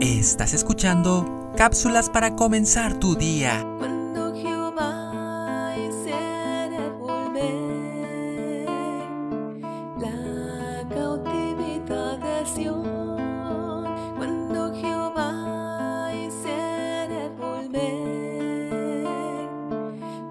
[0.00, 3.66] Estás escuchando cápsulas para comenzar tu día.
[3.78, 8.66] Cuando Jehová hiciere volver
[9.98, 13.86] la cautividad de Sion,
[14.18, 19.08] cuando Jehová hiciere volver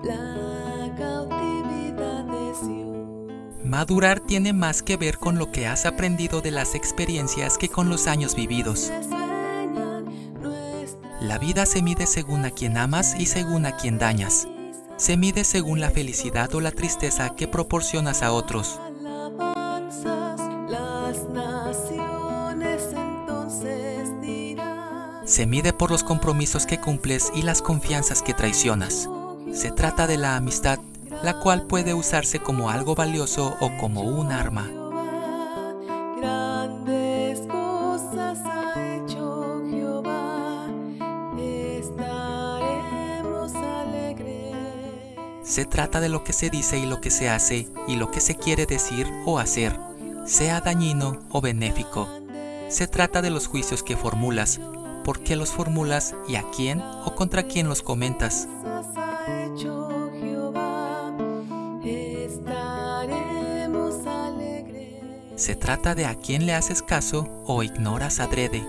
[0.04, 3.64] la cautividad de Sion.
[3.64, 7.90] Madurar tiene más que ver con lo que has aprendido de las experiencias que con
[7.90, 8.92] los años vividos.
[11.22, 14.48] La vida se mide según a quien amas y según a quien dañas.
[14.98, 18.80] Se mide según la felicidad o la tristeza que proporcionas a otros.
[25.26, 29.10] Se mide por los compromisos que cumples y las confianzas que traicionas.
[29.54, 30.80] Se trata de la amistad,
[31.24, 34.85] la cual puede usarse como algo valioso o como un arma.
[41.90, 44.56] Estaremos alegres.
[45.44, 48.20] Se trata de lo que se dice y lo que se hace y lo que
[48.20, 49.80] se quiere decir o hacer,
[50.26, 52.08] sea dañino o benéfico.
[52.70, 54.60] Se trata de los juicios que formulas,
[55.04, 58.48] por qué los formulas y a quién o contra quién los comentas.
[65.36, 68.66] Se trata de a quién le haces caso o ignoras adrede.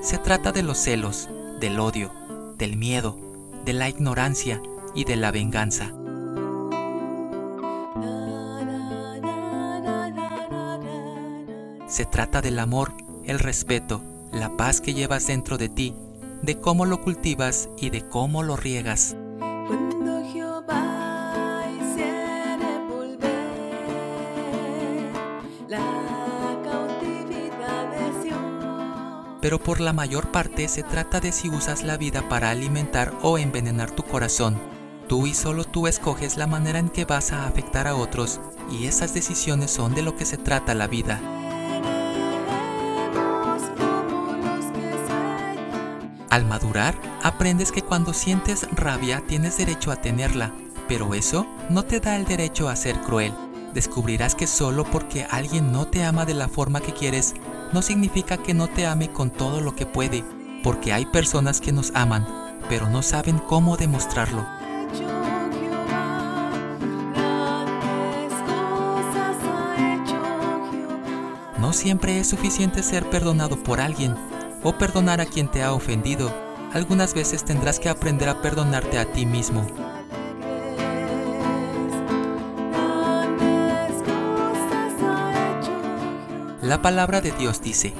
[0.00, 2.12] Se trata de los celos, del odio,
[2.60, 3.16] del miedo,
[3.64, 4.62] de la ignorancia
[4.94, 5.92] y de la venganza.
[11.88, 12.92] Se trata del amor,
[13.24, 15.94] el respeto, la paz que llevas dentro de ti,
[16.42, 19.16] de cómo lo cultivas y de cómo lo riegas.
[19.66, 21.00] Cuando Jehová
[29.40, 33.38] Pero por la mayor parte se trata de si usas la vida para alimentar o
[33.38, 34.58] envenenar tu corazón.
[35.08, 38.40] Tú y solo tú escoges la manera en que vas a afectar a otros
[38.70, 41.20] y esas decisiones son de lo que se trata la vida.
[46.30, 50.52] Al madurar, aprendes que cuando sientes rabia tienes derecho a tenerla,
[50.86, 53.32] pero eso no te da el derecho a ser cruel.
[53.74, 57.34] Descubrirás que solo porque alguien no te ama de la forma que quieres,
[57.72, 60.24] no significa que no te ame con todo lo que puede,
[60.62, 62.26] porque hay personas que nos aman,
[62.68, 64.46] pero no saben cómo demostrarlo.
[71.58, 74.16] No siempre es suficiente ser perdonado por alguien
[74.62, 76.32] o perdonar a quien te ha ofendido.
[76.72, 79.66] Algunas veces tendrás que aprender a perdonarte a ti mismo.
[86.70, 87.92] La palabra de Dios dice,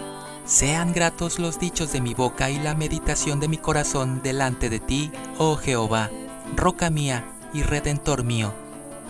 [0.44, 4.78] Sean gratos los dichos de mi boca y la meditación de mi corazón delante de
[4.78, 6.08] ti, oh Jehová,
[6.54, 8.52] roca mía y redentor mío.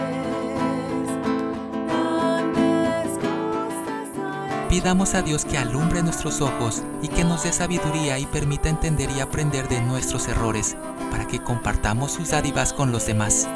[2.55, 7.53] Grandes cosas ha hecho Pidamos a Dios que alumbre nuestros ojos y que nos dé
[7.53, 10.75] sabiduría y permita entender y aprender de nuestros errores,
[11.11, 13.47] para que compartamos sus dádivas con los demás.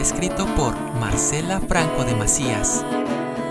[0.00, 2.82] Escrito por Marcela Franco de Macías.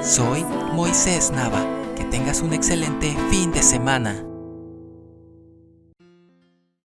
[0.01, 0.43] Soy
[0.73, 1.63] Moisés Nava.
[1.95, 4.28] Que tengas un excelente fin de semana.